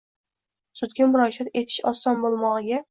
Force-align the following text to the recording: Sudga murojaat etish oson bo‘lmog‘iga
Sudga 0.81 1.07
murojaat 1.13 1.55
etish 1.65 1.79
oson 1.95 2.23
bo‘lmog‘iga 2.27 2.79